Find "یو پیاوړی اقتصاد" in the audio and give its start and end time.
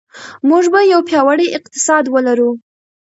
0.93-2.03